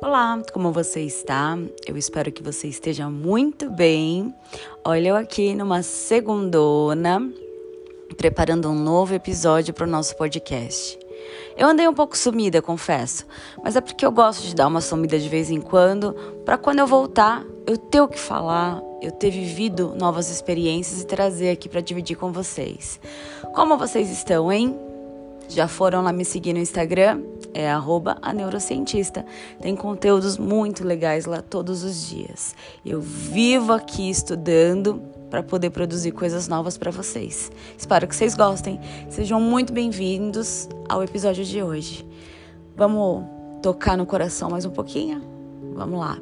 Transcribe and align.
Olá, 0.00 0.40
como 0.52 0.70
você 0.70 1.00
está? 1.00 1.58
Eu 1.84 1.96
espero 1.96 2.30
que 2.30 2.40
você 2.40 2.68
esteja 2.68 3.10
muito 3.10 3.68
bem. 3.68 4.32
Olha 4.84 5.08
eu 5.08 5.16
aqui 5.16 5.56
numa 5.56 5.82
segundona, 5.82 7.20
preparando 8.16 8.70
um 8.70 8.76
novo 8.76 9.12
episódio 9.12 9.74
para 9.74 9.88
o 9.88 9.90
nosso 9.90 10.16
podcast. 10.16 10.96
Eu 11.56 11.66
andei 11.66 11.88
um 11.88 11.92
pouco 11.92 12.16
sumida, 12.16 12.62
confesso, 12.62 13.26
mas 13.64 13.74
é 13.74 13.80
porque 13.80 14.06
eu 14.06 14.12
gosto 14.12 14.42
de 14.42 14.54
dar 14.54 14.68
uma 14.68 14.80
sumida 14.80 15.18
de 15.18 15.28
vez 15.28 15.50
em 15.50 15.60
quando, 15.60 16.12
para 16.44 16.56
quando 16.56 16.78
eu 16.78 16.86
voltar, 16.86 17.44
eu 17.66 17.76
ter 17.76 18.00
o 18.00 18.06
que 18.06 18.20
falar, 18.20 18.80
eu 19.02 19.10
ter 19.10 19.30
vivido 19.30 19.96
novas 19.98 20.30
experiências 20.30 21.02
e 21.02 21.06
trazer 21.06 21.50
aqui 21.50 21.68
para 21.68 21.80
dividir 21.80 22.16
com 22.16 22.32
vocês. 22.32 23.00
Como 23.52 23.76
vocês 23.76 24.08
estão, 24.10 24.52
hein? 24.52 24.87
Já 25.48 25.66
foram 25.66 26.02
lá 26.02 26.12
me 26.12 26.26
seguir 26.26 26.52
no 26.52 26.58
Instagram? 26.58 27.22
É 27.54 27.70
arroba 27.70 28.18
a 28.20 28.34
neurocientista. 28.34 29.24
Tem 29.60 29.74
conteúdos 29.74 30.36
muito 30.36 30.84
legais 30.84 31.24
lá 31.24 31.40
todos 31.40 31.82
os 31.82 32.06
dias. 32.06 32.54
Eu 32.84 33.00
vivo 33.00 33.72
aqui 33.72 34.10
estudando 34.10 35.02
para 35.30 35.42
poder 35.42 35.70
produzir 35.70 36.12
coisas 36.12 36.48
novas 36.48 36.76
para 36.76 36.90
vocês. 36.90 37.50
Espero 37.76 38.06
que 38.06 38.14
vocês 38.14 38.34
gostem. 38.34 38.78
Sejam 39.08 39.40
muito 39.40 39.72
bem-vindos 39.72 40.68
ao 40.86 41.02
episódio 41.02 41.44
de 41.44 41.62
hoje. 41.62 42.06
Vamos 42.76 43.24
tocar 43.62 43.96
no 43.96 44.04
coração 44.04 44.50
mais 44.50 44.66
um 44.66 44.70
pouquinho? 44.70 45.22
Vamos 45.74 45.98
lá. 45.98 46.18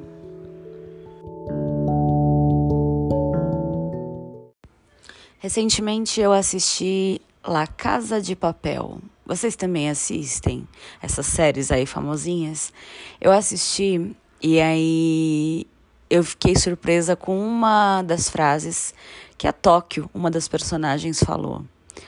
Recentemente 5.39 6.21
eu 6.21 6.33
assisti 6.33 7.21
La 7.47 7.67
Casa 7.67 8.21
de 8.21 8.35
Papel. 8.37 8.99
Vocês 9.27 9.57
também 9.57 9.91
assistem 9.91 10.69
essas 11.03 11.27
séries 11.27 11.73
aí 11.73 11.85
famosinhas? 11.85 12.73
Eu 13.21 13.33
assisti 13.33 14.15
e 14.41 14.61
aí 14.61 15.67
eu 16.09 16.23
fiquei 16.23 16.55
surpresa 16.55 17.17
com 17.17 17.37
uma 17.37 18.03
das 18.03 18.31
frases 18.31 18.95
que 19.37 19.49
a 19.49 19.53
Tóquio, 19.53 20.09
uma 20.15 20.31
das 20.31 20.47
personagens, 20.47 21.21
falou. 21.21 21.65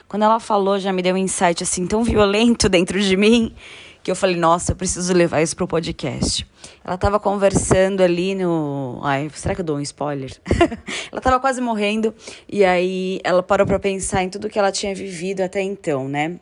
Quando 0.07 0.23
ela 0.23 0.39
falou, 0.39 0.79
já 0.79 0.93
me 0.93 1.03
deu 1.03 1.15
um 1.15 1.19
insight 1.19 1.63
assim 1.63 1.89
tão 1.89 2.05
violento 2.05 2.69
dentro 2.71 3.01
de 3.01 3.17
mim 3.17 3.53
que 4.01 4.13
eu 4.13 4.17
falei, 4.17 4.37
nossa, 4.37 4.73
eu 4.73 4.77
preciso 4.77 5.13
levar 5.13 5.43
isso 5.43 5.57
pro 5.57 5.67
podcast. 5.67 6.47
Ela 6.85 6.95
estava 6.95 7.19
conversando 7.19 8.01
ali 8.01 8.35
no. 8.35 9.01
Ai, 9.03 9.29
será 9.35 9.57
que 9.57 9.61
eu 9.61 9.65
dou 9.65 9.77
um 9.77 9.81
spoiler? 9.81 10.31
ela 11.11 11.19
estava 11.19 11.41
quase 11.41 11.61
morrendo 11.61 12.15
e 12.49 12.65
aí 12.65 13.21
ela 13.25 13.43
parou 13.43 13.67
para 13.67 13.79
pensar 13.79 14.23
em 14.23 14.31
tudo 14.31 14.49
que 14.49 14.59
ela 14.59 14.71
tinha 14.71 14.95
vivido 14.95 15.41
até 15.41 15.61
então, 15.61 16.09
né? 16.09 16.39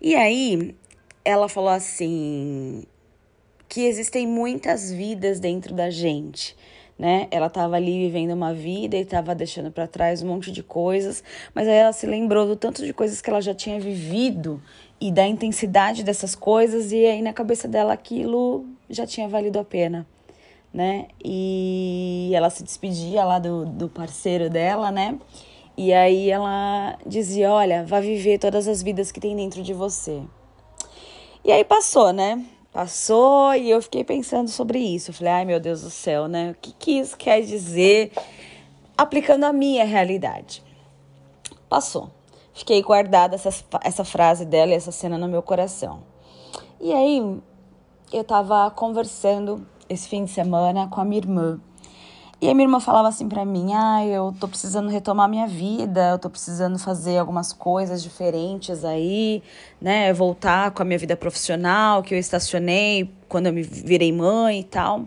E 0.00 0.14
aí 0.14 0.74
ela 1.24 1.48
falou 1.48 1.70
assim 1.70 2.84
que 3.68 3.86
existem 3.86 4.26
muitas 4.26 4.92
vidas 4.92 5.40
dentro 5.40 5.74
da 5.74 5.88
gente, 5.88 6.54
né? 6.98 7.26
Ela 7.30 7.46
estava 7.46 7.76
ali 7.76 8.06
vivendo 8.06 8.32
uma 8.32 8.52
vida 8.52 8.96
e 8.96 9.00
estava 9.00 9.34
deixando 9.34 9.70
para 9.70 9.86
trás 9.86 10.22
um 10.22 10.26
monte 10.26 10.52
de 10.52 10.62
coisas, 10.62 11.24
mas 11.54 11.66
aí 11.66 11.76
ela 11.76 11.92
se 11.92 12.06
lembrou 12.06 12.46
do 12.46 12.54
tanto 12.54 12.84
de 12.84 12.92
coisas 12.92 13.22
que 13.22 13.30
ela 13.30 13.40
já 13.40 13.54
tinha 13.54 13.80
vivido 13.80 14.62
e 15.00 15.10
da 15.10 15.26
intensidade 15.26 16.04
dessas 16.04 16.34
coisas 16.34 16.92
e 16.92 17.06
aí 17.06 17.22
na 17.22 17.32
cabeça 17.32 17.66
dela 17.66 17.94
aquilo 17.94 18.66
já 18.90 19.06
tinha 19.06 19.26
valido 19.26 19.58
a 19.58 19.64
pena, 19.64 20.06
né? 20.72 21.06
E 21.24 22.30
ela 22.34 22.50
se 22.50 22.62
despedia 22.62 23.24
lá 23.24 23.38
do, 23.38 23.64
do 23.64 23.88
parceiro 23.88 24.50
dela, 24.50 24.90
né? 24.90 25.18
E 25.76 25.92
aí 25.92 26.30
ela 26.30 26.98
dizia: 27.06 27.50
Olha, 27.50 27.84
vá 27.84 28.00
viver 28.00 28.38
todas 28.38 28.68
as 28.68 28.82
vidas 28.82 29.10
que 29.10 29.20
tem 29.20 29.34
dentro 29.34 29.62
de 29.62 29.72
você. 29.72 30.22
E 31.44 31.50
aí 31.50 31.64
passou, 31.64 32.12
né? 32.12 32.44
Passou 32.72 33.54
e 33.54 33.70
eu 33.70 33.82
fiquei 33.82 34.04
pensando 34.04 34.48
sobre 34.48 34.78
isso. 34.78 35.10
Eu 35.10 35.14
falei: 35.14 35.32
Ai 35.32 35.44
meu 35.44 35.60
Deus 35.60 35.82
do 35.82 35.90
céu, 35.90 36.28
né? 36.28 36.50
O 36.52 36.54
que, 36.60 36.72
que 36.72 36.90
isso 36.92 37.16
quer 37.16 37.40
dizer 37.40 38.12
aplicando 38.96 39.44
a 39.44 39.52
minha 39.52 39.84
realidade? 39.84 40.62
Passou. 41.68 42.10
Fiquei 42.54 42.82
guardada 42.82 43.34
essa, 43.34 43.50
essa 43.82 44.04
frase 44.04 44.44
dela 44.44 44.72
e 44.72 44.74
essa 44.74 44.92
cena 44.92 45.16
no 45.16 45.26
meu 45.26 45.42
coração. 45.42 46.02
E 46.78 46.92
aí 46.92 47.40
eu 48.12 48.24
tava 48.24 48.70
conversando 48.70 49.66
esse 49.88 50.06
fim 50.06 50.24
de 50.24 50.30
semana 50.30 50.86
com 50.88 51.00
a 51.00 51.04
minha 51.04 51.20
irmã. 51.20 51.60
E 52.42 52.48
a 52.50 52.54
minha 52.54 52.64
irmã 52.64 52.80
falava 52.80 53.06
assim 53.06 53.28
para 53.28 53.44
mim: 53.44 53.72
"Ah, 53.72 54.04
eu 54.04 54.34
tô 54.40 54.48
precisando 54.48 54.88
retomar 54.88 55.28
minha 55.28 55.46
vida, 55.46 56.10
eu 56.10 56.18
tô 56.18 56.28
precisando 56.28 56.76
fazer 56.76 57.16
algumas 57.18 57.52
coisas 57.52 58.02
diferentes 58.02 58.84
aí, 58.84 59.40
né, 59.80 60.12
voltar 60.12 60.72
com 60.72 60.82
a 60.82 60.84
minha 60.84 60.98
vida 60.98 61.16
profissional 61.16 62.02
que 62.02 62.12
eu 62.12 62.18
estacionei 62.18 63.08
quando 63.28 63.46
eu 63.46 63.52
me 63.52 63.62
virei 63.62 64.12
mãe 64.12 64.58
e 64.58 64.64
tal". 64.64 65.04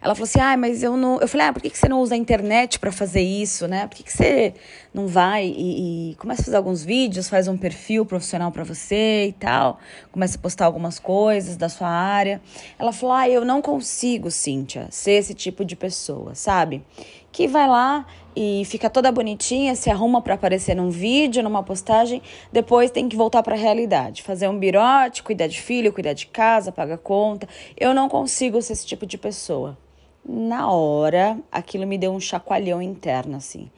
Ela 0.00 0.14
falou 0.14 0.24
assim: 0.24 0.40
ah, 0.40 0.56
mas 0.56 0.82
eu 0.82 0.96
não. 0.96 1.20
Eu 1.20 1.28
falei: 1.28 1.48
ah, 1.48 1.52
por 1.52 1.60
que, 1.60 1.70
que 1.70 1.78
você 1.78 1.88
não 1.88 2.00
usa 2.00 2.14
a 2.14 2.18
internet 2.18 2.78
para 2.78 2.92
fazer 2.92 3.20
isso, 3.20 3.66
né? 3.66 3.86
Por 3.86 3.96
que, 3.96 4.02
que 4.04 4.12
você 4.12 4.54
não 4.94 5.06
vai 5.06 5.46
e, 5.46 6.12
e, 6.12 6.14
começa 6.16 6.42
a 6.42 6.44
fazer 6.44 6.56
alguns 6.56 6.84
vídeos, 6.84 7.28
faz 7.28 7.48
um 7.48 7.56
perfil 7.56 8.06
profissional 8.06 8.52
para 8.52 8.64
você 8.64 9.26
e 9.28 9.32
tal, 9.32 9.78
começa 10.12 10.36
a 10.38 10.40
postar 10.40 10.66
algumas 10.66 10.98
coisas 10.98 11.56
da 11.56 11.68
sua 11.68 11.88
área? 11.88 12.40
Ela 12.78 12.92
falou: 12.92 13.14
ah, 13.14 13.28
eu 13.28 13.44
não 13.44 13.60
consigo, 13.60 14.30
Cíntia, 14.30 14.86
ser 14.90 15.12
esse 15.12 15.34
tipo 15.34 15.64
de 15.64 15.74
pessoa, 15.74 16.34
sabe? 16.34 16.84
Que 17.32 17.46
vai 17.46 17.68
lá 17.68 18.06
e 18.34 18.64
fica 18.64 18.88
toda 18.88 19.10
bonitinha, 19.10 19.74
se 19.74 19.90
arruma 19.90 20.22
para 20.22 20.34
aparecer 20.34 20.74
num 20.74 20.90
vídeo, 20.90 21.42
numa 21.42 21.62
postagem, 21.62 22.22
depois 22.52 22.90
tem 22.90 23.08
que 23.08 23.16
voltar 23.16 23.42
para 23.42 23.54
a 23.54 23.58
realidade, 23.58 24.22
fazer 24.22 24.48
um 24.48 24.58
birote, 24.58 25.24
cuidar 25.24 25.48
de 25.48 25.60
filho, 25.60 25.92
cuidar 25.92 26.12
de 26.12 26.26
casa, 26.28 26.70
pagar 26.70 26.98
conta. 26.98 27.48
Eu 27.76 27.92
não 27.92 28.08
consigo 28.08 28.62
ser 28.62 28.74
esse 28.74 28.86
tipo 28.86 29.04
de 29.04 29.18
pessoa 29.18 29.76
na 30.24 30.70
hora, 30.70 31.38
aquilo 31.50 31.86
me 31.86 31.98
deu 31.98 32.12
um 32.12 32.20
chacoalhão 32.20 32.80
interno, 32.80 33.36
assim. 33.36 33.70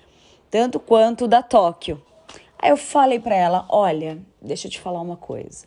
Tanto 0.50 0.78
quanto 0.78 1.26
da 1.26 1.42
Tóquio. 1.42 2.02
Aí 2.58 2.70
eu 2.70 2.76
falei 2.76 3.18
para 3.18 3.34
ela: 3.34 3.66
olha, 3.68 4.18
deixa 4.40 4.66
eu 4.66 4.70
te 4.70 4.78
falar 4.78 5.00
uma 5.00 5.16
coisa. 5.16 5.66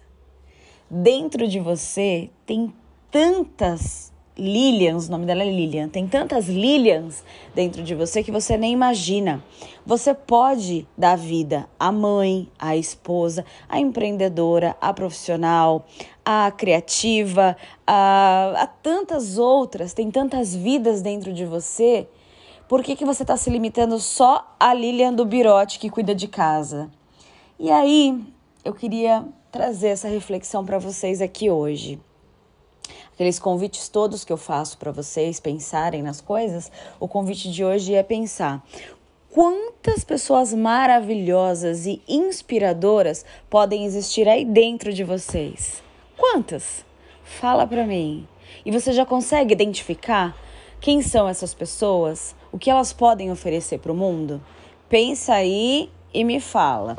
Dentro 0.89 1.47
de 1.47 1.59
você 1.59 2.29
tem 2.45 2.73
tantas 3.09 4.12
Lilians, 4.35 5.07
o 5.07 5.11
nome 5.11 5.27
dela 5.27 5.43
é 5.43 5.45
Lilian, 5.45 5.87
tem 5.87 6.07
tantas 6.07 6.47
Lilians 6.47 7.23
dentro 7.53 7.83
de 7.83 7.93
você 7.93 8.23
que 8.23 8.31
você 8.31 8.57
nem 8.57 8.73
imagina. 8.73 9.43
Você 9.85 10.11
pode 10.11 10.87
dar 10.97 11.15
vida 11.15 11.69
à 11.79 11.91
mãe, 11.91 12.49
à 12.57 12.75
esposa, 12.75 13.45
à 13.69 13.79
empreendedora, 13.79 14.75
à 14.81 14.91
profissional, 14.91 15.85
à 16.25 16.49
criativa, 16.49 17.55
a, 17.85 18.53
a 18.57 18.65
tantas 18.65 19.37
outras, 19.37 19.93
tem 19.93 20.09
tantas 20.09 20.55
vidas 20.55 21.03
dentro 21.03 21.31
de 21.31 21.45
você. 21.45 22.07
Por 22.67 22.81
que, 22.81 22.95
que 22.95 23.05
você 23.05 23.21
está 23.21 23.37
se 23.37 23.51
limitando 23.51 23.99
só 23.99 24.55
à 24.59 24.73
Lilian 24.73 25.13
do 25.13 25.25
Birote 25.25 25.77
que 25.77 25.91
cuida 25.91 26.15
de 26.15 26.27
casa? 26.27 26.89
E 27.59 27.69
aí, 27.69 28.19
eu 28.65 28.73
queria 28.73 29.23
trazer 29.51 29.89
essa 29.89 30.07
reflexão 30.07 30.65
para 30.65 30.79
vocês 30.79 31.21
aqui 31.21 31.51
hoje 31.51 32.01
aqueles 33.23 33.39
convites 33.39 33.87
todos 33.87 34.25
que 34.25 34.33
eu 34.33 34.37
faço 34.37 34.77
para 34.77 34.91
vocês 34.91 35.39
pensarem 35.39 36.03
nas 36.03 36.19
coisas, 36.19 36.69
o 36.99 37.07
convite 37.07 37.49
de 37.49 37.63
hoje 37.63 37.93
é 37.93 38.03
pensar 38.03 38.61
quantas 39.31 40.03
pessoas 40.03 40.53
maravilhosas 40.53 41.85
e 41.85 42.01
inspiradoras 42.05 43.23
podem 43.49 43.85
existir 43.85 44.27
aí 44.27 44.43
dentro 44.43 44.91
de 44.91 45.05
vocês. 45.05 45.81
Quantas? 46.17 46.83
Fala 47.23 47.65
para 47.65 47.85
mim. 47.85 48.27
E 48.65 48.71
você 48.71 48.91
já 48.91 49.05
consegue 49.05 49.53
identificar 49.53 50.35
quem 50.81 51.01
são 51.01 51.25
essas 51.25 51.53
pessoas? 51.53 52.35
O 52.51 52.59
que 52.59 52.69
elas 52.69 52.91
podem 52.91 53.31
oferecer 53.31 53.79
para 53.79 53.93
o 53.93 53.95
mundo? 53.95 54.41
Pensa 54.89 55.35
aí 55.35 55.89
e 56.13 56.25
me 56.25 56.41
fala. 56.41 56.97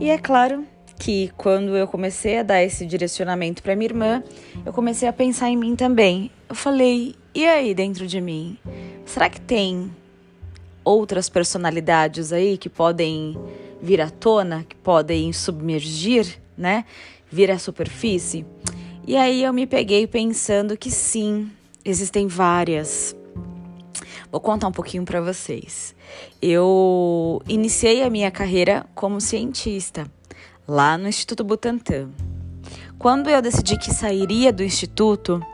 E 0.00 0.08
é 0.08 0.16
claro 0.16 0.64
que 0.98 1.30
quando 1.36 1.76
eu 1.76 1.86
comecei 1.86 2.38
a 2.38 2.42
dar 2.42 2.62
esse 2.62 2.86
direcionamento 2.86 3.62
para 3.62 3.76
minha 3.76 3.86
irmã, 3.86 4.24
eu 4.64 4.72
comecei 4.72 5.06
a 5.06 5.12
pensar 5.12 5.50
em 5.50 5.58
mim 5.58 5.76
também. 5.76 6.30
Eu 6.48 6.54
falei: 6.54 7.14
e 7.34 7.44
aí 7.44 7.74
dentro 7.74 8.06
de 8.06 8.18
mim? 8.18 8.56
Será 9.04 9.28
que 9.28 9.38
tem 9.38 9.94
outras 10.82 11.28
personalidades 11.28 12.32
aí 12.32 12.56
que 12.56 12.70
podem 12.70 13.38
vir 13.82 14.00
à 14.00 14.08
tona, 14.08 14.64
que 14.66 14.74
podem 14.74 15.34
submergir, 15.34 16.40
né? 16.56 16.86
Vir 17.30 17.50
à 17.50 17.58
superfície? 17.58 18.46
E 19.06 19.18
aí 19.18 19.44
eu 19.44 19.52
me 19.52 19.66
peguei 19.66 20.06
pensando 20.06 20.78
que 20.78 20.90
sim, 20.90 21.50
existem 21.84 22.26
várias. 22.26 23.14
Vou 24.30 24.40
contar 24.40 24.68
um 24.68 24.72
pouquinho 24.72 25.04
para 25.04 25.20
vocês. 25.20 25.94
Eu 26.40 27.42
iniciei 27.48 28.02
a 28.02 28.10
minha 28.10 28.30
carreira 28.30 28.86
como 28.94 29.20
cientista 29.20 30.06
lá 30.66 30.96
no 30.96 31.08
Instituto 31.08 31.42
Butantan. 31.42 32.10
Quando 32.98 33.28
eu 33.28 33.42
decidi 33.42 33.76
que 33.78 33.92
sairia 33.92 34.52
do 34.52 34.62
instituto, 34.62 35.44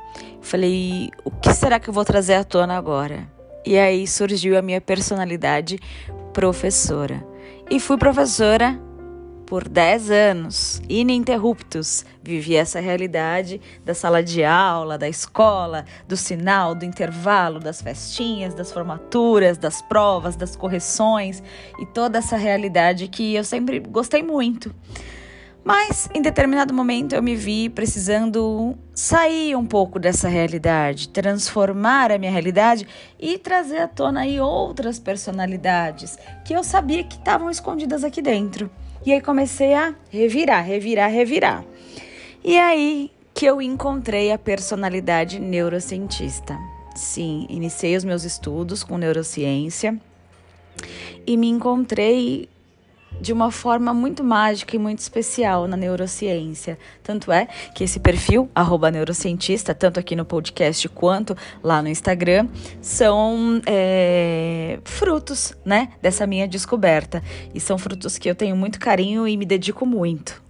falei: 0.42 1.10
o 1.24 1.30
que 1.30 1.54
será 1.54 1.80
que 1.80 1.88
eu 1.88 1.94
vou 1.94 2.04
trazer 2.04 2.34
à 2.34 2.44
tona 2.44 2.76
agora? 2.76 3.26
E 3.64 3.78
aí 3.78 4.06
surgiu 4.06 4.58
a 4.58 4.62
minha 4.62 4.80
personalidade 4.80 5.78
professora. 6.32 7.26
E 7.70 7.80
fui 7.80 7.96
professora 7.96 8.80
por 9.46 9.68
10 9.68 10.10
anos, 10.10 10.82
ininterruptos, 10.88 12.04
vivi 12.22 12.56
essa 12.56 12.80
realidade 12.80 13.60
da 13.84 13.94
sala 13.94 14.22
de 14.22 14.42
aula, 14.44 14.98
da 14.98 15.08
escola, 15.08 15.84
do 16.08 16.16
sinal, 16.16 16.74
do 16.74 16.84
intervalo, 16.84 17.60
das 17.60 17.80
festinhas, 17.80 18.54
das 18.54 18.72
formaturas, 18.72 19.56
das 19.56 19.80
provas, 19.80 20.34
das 20.34 20.56
correções 20.56 21.42
e 21.78 21.86
toda 21.86 22.18
essa 22.18 22.36
realidade 22.36 23.06
que 23.06 23.34
eu 23.34 23.44
sempre 23.44 23.78
gostei 23.78 24.22
muito. 24.22 24.74
Mas 25.64 26.08
em 26.14 26.22
determinado 26.22 26.72
momento 26.72 27.14
eu 27.14 27.22
me 27.22 27.34
vi 27.34 27.68
precisando 27.68 28.76
sair 28.94 29.56
um 29.56 29.66
pouco 29.66 29.98
dessa 29.98 30.28
realidade, 30.28 31.08
transformar 31.08 32.12
a 32.12 32.18
minha 32.18 32.30
realidade 32.30 32.86
e 33.18 33.36
trazer 33.36 33.78
à 33.78 33.88
tona 33.88 34.20
aí 34.20 34.40
outras 34.40 35.00
personalidades 35.00 36.16
que 36.44 36.52
eu 36.54 36.62
sabia 36.62 37.02
que 37.02 37.16
estavam 37.16 37.50
escondidas 37.50 38.04
aqui 38.04 38.22
dentro. 38.22 38.70
E 39.06 39.12
aí 39.12 39.20
comecei 39.20 39.72
a 39.72 39.94
revirar, 40.10 40.64
revirar, 40.64 41.08
revirar. 41.08 41.64
E 42.42 42.58
aí 42.58 43.12
que 43.32 43.46
eu 43.46 43.62
encontrei 43.62 44.32
a 44.32 44.38
personalidade 44.38 45.38
neurocientista. 45.38 46.58
Sim, 46.96 47.46
iniciei 47.48 47.94
os 47.94 48.02
meus 48.02 48.24
estudos 48.24 48.82
com 48.82 48.98
neurociência 48.98 49.96
e 51.24 51.36
me 51.36 51.48
encontrei 51.48 52.48
de 53.20 53.32
uma 53.32 53.50
forma 53.50 53.92
muito 53.92 54.22
mágica 54.22 54.76
e 54.76 54.78
muito 54.78 54.98
especial 54.98 55.66
na 55.66 55.76
neurociência. 55.76 56.78
Tanto 57.02 57.32
é 57.32 57.46
que 57.74 57.84
esse 57.84 57.98
perfil, 57.98 58.48
neurocientista, 58.92 59.74
tanto 59.74 59.98
aqui 59.98 60.14
no 60.14 60.24
podcast 60.24 60.88
quanto 60.88 61.36
lá 61.62 61.82
no 61.82 61.88
Instagram, 61.88 62.48
são 62.80 63.60
é, 63.66 64.78
frutos 64.84 65.54
né, 65.64 65.90
dessa 66.00 66.26
minha 66.26 66.46
descoberta. 66.46 67.22
E 67.54 67.60
são 67.60 67.78
frutos 67.78 68.18
que 68.18 68.28
eu 68.28 68.34
tenho 68.34 68.56
muito 68.56 68.78
carinho 68.78 69.26
e 69.26 69.36
me 69.36 69.44
dedico 69.44 69.86
muito. 69.86 70.42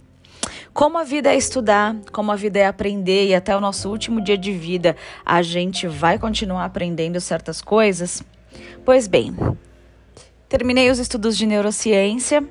Como 0.72 0.98
a 0.98 1.04
vida 1.04 1.32
é 1.32 1.36
estudar, 1.36 1.96
como 2.12 2.30
a 2.30 2.36
vida 2.36 2.58
é 2.58 2.66
aprender 2.66 3.28
e 3.28 3.34
até 3.34 3.56
o 3.56 3.60
nosso 3.60 3.88
último 3.88 4.20
dia 4.20 4.36
de 4.36 4.52
vida 4.52 4.94
a 5.24 5.40
gente 5.40 5.88
vai 5.88 6.18
continuar 6.18 6.66
aprendendo 6.66 7.18
certas 7.18 7.62
coisas? 7.62 8.22
Pois 8.84 9.06
bem, 9.06 9.34
terminei 10.50 10.90
os 10.90 10.98
estudos 10.98 11.36
de 11.36 11.46
neurociência 11.46 12.46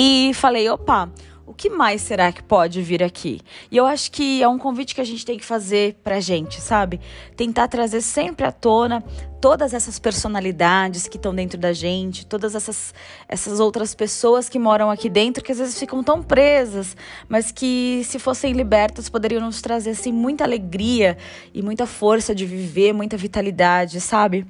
e 0.00 0.32
falei, 0.32 0.68
opa, 0.68 1.10
o 1.44 1.52
que 1.52 1.68
mais 1.68 2.02
será 2.02 2.30
que 2.30 2.40
pode 2.40 2.80
vir 2.80 3.02
aqui? 3.02 3.40
E 3.68 3.76
eu 3.76 3.84
acho 3.84 4.12
que 4.12 4.40
é 4.40 4.46
um 4.46 4.56
convite 4.56 4.94
que 4.94 5.00
a 5.00 5.04
gente 5.04 5.26
tem 5.26 5.36
que 5.36 5.44
fazer 5.44 5.96
pra 6.04 6.20
gente, 6.20 6.60
sabe? 6.60 7.00
Tentar 7.36 7.66
trazer 7.66 8.00
sempre 8.00 8.46
à 8.46 8.52
tona 8.52 9.02
todas 9.40 9.74
essas 9.74 9.98
personalidades 9.98 11.08
que 11.08 11.16
estão 11.16 11.34
dentro 11.34 11.58
da 11.58 11.72
gente, 11.72 12.24
todas 12.24 12.54
essas, 12.54 12.94
essas 13.28 13.58
outras 13.58 13.92
pessoas 13.92 14.48
que 14.48 14.56
moram 14.56 14.88
aqui 14.88 15.08
dentro, 15.08 15.42
que 15.42 15.50
às 15.50 15.58
vezes 15.58 15.76
ficam 15.76 16.00
tão 16.00 16.22
presas, 16.22 16.96
mas 17.28 17.50
que 17.50 18.02
se 18.04 18.20
fossem 18.20 18.52
libertas 18.52 19.08
poderiam 19.08 19.40
nos 19.40 19.60
trazer 19.60 19.90
assim 19.90 20.12
muita 20.12 20.44
alegria 20.44 21.18
e 21.52 21.60
muita 21.60 21.86
força 21.86 22.32
de 22.32 22.46
viver, 22.46 22.92
muita 22.92 23.16
vitalidade, 23.16 24.00
sabe? 24.00 24.46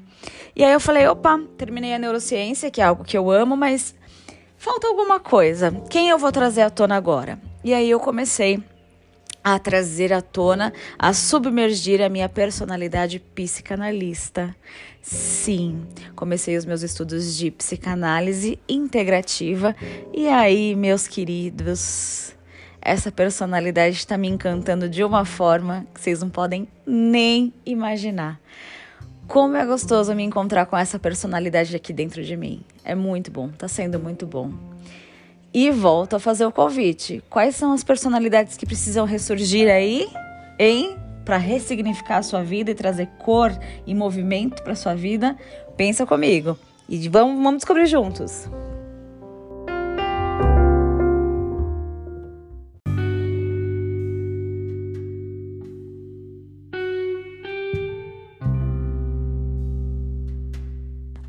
E 0.55 0.63
aí 0.63 0.75
eu 0.75 0.81
falei, 0.81 1.07
opa, 1.07 1.41
terminei 1.57 1.95
a 1.95 1.99
neurociência, 1.99 2.71
que 2.71 2.83
é 2.83 2.85
algo 2.85 3.03
que 3.03 3.17
eu 3.17 3.31
amo, 3.31 3.57
mas 3.57 3.95
falta 4.59 4.87
alguma 4.89 5.19
coisa. 5.19 5.71
Quem 5.89 6.11
eu 6.11 6.19
vou 6.19 6.33
trazer 6.33 6.63
à 6.63 6.71
tona 6.71 6.97
agora? 6.97 7.39
E 7.65 7.73
aí 7.73 7.89
eu 7.89 8.01
comecei 8.01 8.63
a 9.43 9.59
trazer 9.59 10.13
à 10.13 10.21
tona, 10.21 10.73
a 10.99 11.13
submergir 11.13 12.03
a 12.03 12.09
minha 12.09 12.29
personalidade 12.29 13.19
psicanalista. 13.19 14.55
Sim, 15.01 15.87
comecei 16.15 16.57
os 16.57 16.67
meus 16.67 16.83
estudos 16.83 17.37
de 17.37 17.51
psicanálise 17.51 18.59
integrativa 18.69 19.75
e 20.13 20.29
aí, 20.29 20.75
meus 20.75 21.09
queridos, 21.09 22.37
essa 22.81 23.11
personalidade 23.11 23.97
está 23.97 24.19
me 24.19 24.29
encantando 24.29 24.89
de 24.89 25.03
uma 25.03 25.25
forma 25.25 25.87
que 25.95 26.01
vocês 26.01 26.21
não 26.21 26.29
podem 26.29 26.69
nem 26.87 27.53
imaginar. 27.65 28.39
Como 29.29 29.59
é 29.59 29.67
gostoso 29.67 30.15
me 30.15 30.23
encontrar 30.23 30.65
com 30.65 30.75
essa 30.75 30.99
personalidade 30.99 31.77
aqui 31.77 31.93
dentro 31.93 32.25
de 32.25 32.35
mim. 32.35 32.63
É 32.83 32.95
muito 32.95 33.31
bom, 33.31 33.51
tá 33.51 33.69
sendo 33.69 34.01
muito 34.01 34.27
bom. 34.27 34.51
E 35.53 35.71
volto 35.71 36.17
a 36.17 36.19
fazer 36.19 36.47
o 36.47 36.51
convite. 36.51 37.23
Quais 37.29 37.55
são 37.55 37.75
as 37.75 37.85
personalidades 37.85 38.57
que 38.57 38.65
precisam 38.65 39.05
ressurgir 39.05 39.71
aí, 39.71 40.09
hein? 40.59 40.97
Para 41.27 41.37
ressignificar 41.37 42.17
a 42.17 42.23
sua 42.23 42.43
vida 42.43 42.71
e 42.71 42.75
trazer 42.75 43.07
cor 43.19 43.53
e 43.87 43.95
movimento 43.95 44.63
para 44.63 44.75
sua 44.75 44.95
vida? 44.95 45.37
Pensa 45.77 46.07
comigo 46.07 46.59
e 46.89 47.07
vamos, 47.07 47.37
vamos 47.37 47.59
descobrir 47.59 47.85
juntos. 47.85 48.49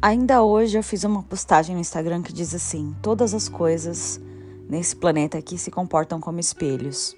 Ainda 0.02 0.42
hoje 0.42 0.78
eu 0.78 0.84
fiz 0.84 1.04
uma 1.04 1.22
postagem 1.22 1.76
no 1.76 1.82
Instagram 1.82 2.22
que 2.22 2.32
diz 2.32 2.56
assim: 2.56 2.96
todas 3.02 3.34
as 3.34 3.50
coisas 3.50 4.20
nesse 4.70 4.96
planeta 4.96 5.38
aqui 5.38 5.58
se 5.58 5.70
comportam 5.70 6.22
como 6.22 6.40
espelhos. 6.40 7.18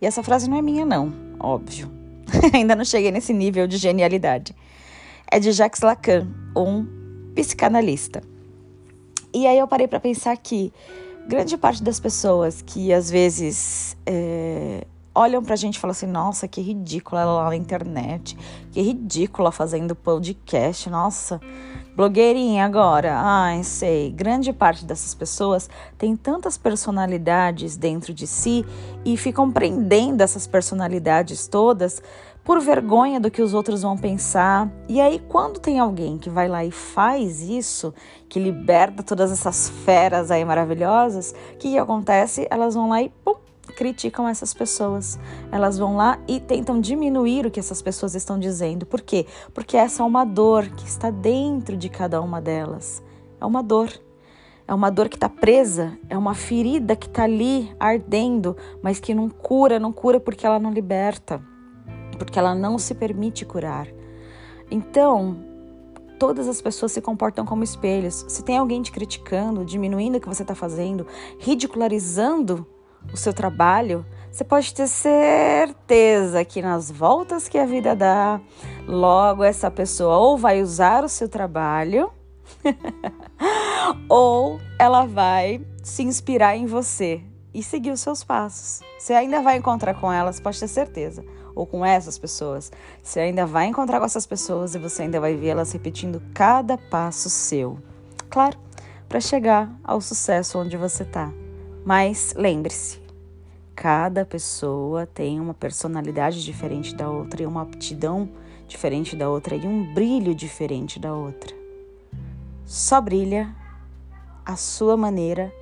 E 0.00 0.06
essa 0.06 0.22
frase 0.22 0.48
não 0.48 0.56
é 0.56 0.62
minha, 0.62 0.86
não, 0.86 1.12
óbvio. 1.38 1.90
Ainda 2.54 2.74
não 2.74 2.86
cheguei 2.86 3.10
nesse 3.10 3.34
nível 3.34 3.66
de 3.66 3.76
genialidade. 3.76 4.56
É 5.30 5.38
de 5.38 5.52
Jacques 5.52 5.82
Lacan, 5.82 6.26
um 6.56 6.86
psicanalista. 7.34 8.22
E 9.34 9.46
aí 9.46 9.58
eu 9.58 9.68
parei 9.68 9.86
para 9.86 10.00
pensar 10.00 10.34
que 10.38 10.72
grande 11.28 11.58
parte 11.58 11.82
das 11.82 12.00
pessoas 12.00 12.62
que 12.62 12.94
às 12.94 13.10
vezes 13.10 13.94
é, 14.06 14.86
olham 15.14 15.44
pra 15.44 15.54
gente 15.54 15.76
e 15.76 15.78
falam 15.78 15.92
assim: 15.92 16.06
nossa, 16.06 16.48
que 16.48 16.62
ridícula 16.62 17.20
ela 17.20 17.32
lá 17.42 17.48
na 17.50 17.56
internet, 17.56 18.38
que 18.72 18.80
ridícula 18.80 19.52
fazendo 19.52 19.94
podcast, 19.94 20.88
nossa 20.88 21.38
Blogueirinha 21.96 22.66
agora, 22.66 23.18
ai, 23.18 23.64
sei. 23.64 24.10
Grande 24.10 24.52
parte 24.52 24.84
dessas 24.84 25.14
pessoas 25.14 25.70
tem 25.96 26.14
tantas 26.14 26.58
personalidades 26.58 27.74
dentro 27.74 28.12
de 28.12 28.26
si 28.26 28.66
e 29.02 29.16
ficam 29.16 29.50
prendendo 29.50 30.20
essas 30.20 30.46
personalidades 30.46 31.48
todas 31.48 32.02
por 32.44 32.60
vergonha 32.60 33.18
do 33.18 33.30
que 33.30 33.40
os 33.40 33.54
outros 33.54 33.80
vão 33.80 33.96
pensar. 33.96 34.70
E 34.86 35.00
aí, 35.00 35.18
quando 35.26 35.58
tem 35.58 35.78
alguém 35.78 36.18
que 36.18 36.28
vai 36.28 36.46
lá 36.48 36.62
e 36.66 36.70
faz 36.70 37.40
isso, 37.40 37.94
que 38.28 38.38
liberta 38.38 39.02
todas 39.02 39.32
essas 39.32 39.70
feras 39.70 40.30
aí 40.30 40.44
maravilhosas, 40.44 41.34
o 41.54 41.56
que, 41.56 41.70
que 41.70 41.78
acontece? 41.78 42.46
Elas 42.50 42.74
vão 42.74 42.90
lá 42.90 43.00
e 43.00 43.08
pum, 43.08 43.36
criticam 43.74 44.28
essas 44.28 44.54
pessoas. 44.54 45.18
Elas 45.50 45.78
vão 45.78 45.96
lá 45.96 46.18
e 46.28 46.40
tentam 46.40 46.80
diminuir 46.80 47.46
o 47.46 47.50
que 47.50 47.60
essas 47.60 47.82
pessoas 47.82 48.14
estão 48.14 48.38
dizendo. 48.38 48.86
Por 48.86 49.00
quê? 49.00 49.26
Porque 49.52 49.76
essa 49.76 50.02
é 50.02 50.06
uma 50.06 50.24
dor 50.24 50.68
que 50.68 50.86
está 50.86 51.10
dentro 51.10 51.76
de 51.76 51.88
cada 51.88 52.20
uma 52.20 52.40
delas. 52.40 53.02
É 53.40 53.44
uma 53.44 53.62
dor. 53.62 53.90
É 54.68 54.74
uma 54.74 54.90
dor 54.90 55.08
que 55.08 55.16
está 55.16 55.28
presa, 55.28 55.96
é 56.08 56.18
uma 56.18 56.34
ferida 56.34 56.96
que 56.96 57.06
está 57.06 57.22
ali 57.22 57.72
ardendo, 57.78 58.56
mas 58.82 58.98
que 58.98 59.14
não 59.14 59.28
cura, 59.28 59.78
não 59.78 59.92
cura 59.92 60.18
porque 60.18 60.44
ela 60.44 60.58
não 60.58 60.72
liberta, 60.72 61.40
porque 62.18 62.36
ela 62.36 62.52
não 62.52 62.76
se 62.76 62.92
permite 62.92 63.44
curar. 63.44 63.86
Então, 64.68 65.36
todas 66.18 66.48
as 66.48 66.60
pessoas 66.60 66.90
se 66.90 67.00
comportam 67.00 67.46
como 67.46 67.62
espelhos. 67.62 68.24
Se 68.26 68.42
tem 68.42 68.58
alguém 68.58 68.82
te 68.82 68.90
criticando, 68.90 69.64
diminuindo 69.64 70.18
o 70.18 70.20
que 70.20 70.28
você 70.28 70.42
está 70.42 70.54
fazendo, 70.54 71.06
ridicularizando 71.38 72.66
o 73.12 73.16
seu 73.16 73.32
trabalho, 73.32 74.04
você 74.30 74.44
pode 74.44 74.74
ter 74.74 74.86
certeza 74.86 76.44
que 76.44 76.60
nas 76.60 76.90
voltas 76.90 77.48
que 77.48 77.56
a 77.56 77.64
vida 77.64 77.96
dá, 77.96 78.38
logo 78.86 79.42
essa 79.42 79.70
pessoa 79.70 80.18
ou 80.18 80.36
vai 80.36 80.60
usar 80.60 81.04
o 81.04 81.08
seu 81.08 81.26
trabalho, 81.26 82.10
ou 84.10 84.60
ela 84.78 85.06
vai 85.06 85.64
se 85.82 86.02
inspirar 86.02 86.54
em 86.54 86.66
você 86.66 87.22
e 87.54 87.62
seguir 87.62 87.90
os 87.90 88.00
seus 88.00 88.22
passos. 88.22 88.80
Você 88.98 89.14
ainda 89.14 89.40
vai 89.40 89.56
encontrar 89.56 89.94
com 89.94 90.12
elas, 90.12 90.38
pode 90.38 90.60
ter 90.60 90.68
certeza, 90.68 91.24
ou 91.54 91.66
com 91.66 91.82
essas 91.82 92.18
pessoas. 92.18 92.70
Você 93.02 93.20
ainda 93.20 93.46
vai 93.46 93.64
encontrar 93.66 93.98
com 93.98 94.04
essas 94.04 94.26
pessoas 94.26 94.74
e 94.74 94.78
você 94.78 95.04
ainda 95.04 95.18
vai 95.18 95.34
ver 95.34 95.48
elas 95.48 95.72
repetindo 95.72 96.20
cada 96.34 96.76
passo 96.76 97.30
seu. 97.30 97.78
Claro, 98.28 98.58
para 99.08 99.18
chegar 99.18 99.74
ao 99.82 100.02
sucesso 100.02 100.58
onde 100.58 100.76
você 100.76 101.04
está. 101.04 101.32
Mas 101.86 102.34
lembre-se, 102.36 103.00
cada 103.72 104.26
pessoa 104.26 105.06
tem 105.06 105.38
uma 105.38 105.54
personalidade 105.54 106.44
diferente 106.44 106.92
da 106.92 107.08
outra 107.08 107.44
e 107.44 107.46
uma 107.46 107.62
aptidão 107.62 108.28
diferente 108.66 109.14
da 109.14 109.30
outra 109.30 109.54
e 109.54 109.64
um 109.68 109.94
brilho 109.94 110.34
diferente 110.34 110.98
da 110.98 111.14
outra. 111.14 111.54
Só 112.64 113.00
brilha 113.00 113.54
a 114.44 114.56
sua 114.56 114.96
maneira 114.96 115.52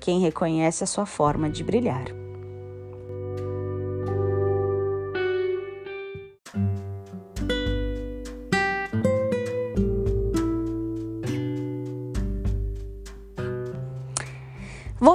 quem 0.00 0.18
reconhece 0.18 0.82
a 0.82 0.86
sua 0.86 1.04
forma 1.04 1.50
de 1.50 1.62
brilhar. 1.62 2.23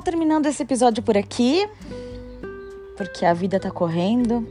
Terminando 0.09 0.47
esse 0.47 0.63
episódio 0.63 1.03
por 1.03 1.15
aqui, 1.15 1.69
porque 2.97 3.23
a 3.23 3.31
vida 3.31 3.59
tá 3.59 3.69
correndo 3.69 4.43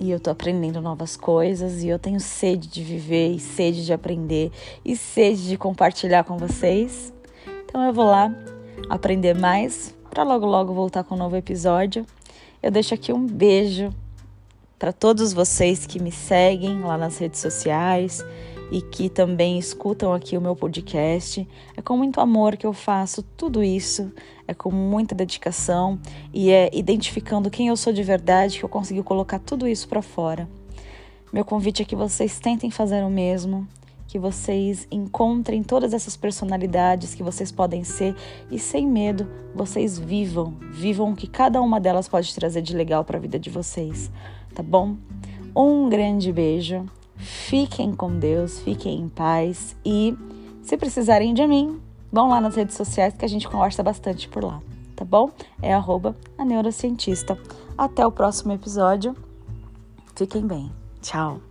e 0.00 0.10
eu 0.10 0.18
tô 0.18 0.30
aprendendo 0.30 0.80
novas 0.80 1.16
coisas 1.16 1.84
e 1.84 1.88
eu 1.88 1.96
tenho 1.96 2.18
sede 2.18 2.66
de 2.66 2.82
viver 2.82 3.30
e 3.30 3.38
sede 3.38 3.86
de 3.86 3.92
aprender 3.92 4.50
e 4.84 4.96
sede 4.96 5.46
de 5.46 5.56
compartilhar 5.56 6.24
com 6.24 6.36
vocês. 6.36 7.12
Então 7.64 7.86
eu 7.86 7.92
vou 7.92 8.04
lá 8.06 8.34
aprender 8.90 9.38
mais 9.38 9.94
para 10.10 10.24
logo 10.24 10.44
logo 10.44 10.74
voltar 10.74 11.04
com 11.04 11.14
um 11.14 11.18
novo 11.18 11.36
episódio. 11.36 12.04
Eu 12.60 12.72
deixo 12.72 12.92
aqui 12.92 13.12
um 13.12 13.24
beijo 13.24 13.94
para 14.76 14.92
todos 14.92 15.32
vocês 15.32 15.86
que 15.86 16.02
me 16.02 16.10
seguem 16.10 16.80
lá 16.80 16.98
nas 16.98 17.16
redes 17.16 17.38
sociais 17.38 18.24
e 18.70 18.80
que 18.80 19.08
também 19.08 19.58
escutam 19.58 20.12
aqui 20.12 20.36
o 20.36 20.40
meu 20.40 20.56
podcast. 20.56 21.46
É 21.76 21.82
com 21.82 21.96
muito 21.96 22.20
amor 22.20 22.56
que 22.56 22.66
eu 22.66 22.72
faço 22.72 23.22
tudo 23.22 23.62
isso, 23.62 24.12
é 24.46 24.54
com 24.54 24.70
muita 24.70 25.14
dedicação 25.14 25.98
e 26.32 26.50
é 26.50 26.70
identificando 26.72 27.50
quem 27.50 27.68
eu 27.68 27.76
sou 27.76 27.92
de 27.92 28.02
verdade 28.02 28.58
que 28.58 28.64
eu 28.64 28.68
consegui 28.68 29.02
colocar 29.02 29.38
tudo 29.38 29.66
isso 29.66 29.88
para 29.88 30.02
fora. 30.02 30.48
Meu 31.32 31.44
convite 31.44 31.82
é 31.82 31.84
que 31.84 31.96
vocês 31.96 32.38
tentem 32.38 32.70
fazer 32.70 33.02
o 33.02 33.10
mesmo, 33.10 33.66
que 34.06 34.18
vocês 34.18 34.86
encontrem 34.90 35.62
todas 35.62 35.92
essas 35.92 36.16
personalidades 36.16 37.14
que 37.14 37.22
vocês 37.22 37.50
podem 37.50 37.82
ser 37.84 38.14
e 38.50 38.58
sem 38.58 38.86
medo 38.86 39.28
vocês 39.54 39.98
vivam, 39.98 40.54
vivam 40.72 41.12
o 41.12 41.16
que 41.16 41.26
cada 41.26 41.60
uma 41.60 41.80
delas 41.80 42.08
pode 42.08 42.32
trazer 42.34 42.62
de 42.62 42.76
legal 42.76 43.04
para 43.04 43.18
a 43.18 43.20
vida 43.20 43.38
de 43.38 43.50
vocês, 43.50 44.10
tá 44.54 44.62
bom? 44.62 44.96
Um 45.54 45.88
grande 45.88 46.32
beijo 46.32 46.86
Fiquem 47.26 47.92
com 47.92 48.18
Deus, 48.18 48.60
fiquem 48.60 49.00
em 49.00 49.08
paz 49.08 49.76
e 49.84 50.16
se 50.62 50.76
precisarem 50.76 51.34
de 51.34 51.46
mim, 51.46 51.80
vão 52.10 52.28
lá 52.28 52.40
nas 52.40 52.54
redes 52.54 52.76
sociais 52.76 53.14
que 53.14 53.24
a 53.24 53.28
gente 53.28 53.48
conversa 53.48 53.82
bastante 53.82 54.28
por 54.28 54.44
lá, 54.44 54.62
tá 54.94 55.04
bom? 55.04 55.30
É 55.60 55.74
arroba 55.74 56.16
a 56.38 56.44
neurocientista. 56.44 57.36
Até 57.76 58.06
o 58.06 58.12
próximo 58.12 58.52
episódio. 58.52 59.14
Fiquem 60.14 60.46
bem. 60.46 60.70
Tchau. 61.02 61.45